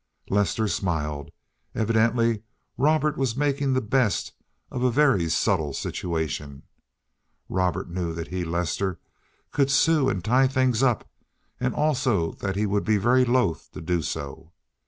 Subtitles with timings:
[0.31, 1.29] Lester smiled.
[1.75, 2.41] Evidently
[2.75, 4.33] Robert was making the best
[4.71, 6.63] of a very subtle situation.
[7.47, 8.99] Robert knew that he, Lester,
[9.51, 11.07] could sue and tie things up,
[11.59, 14.51] and also that he would be very loath to do so.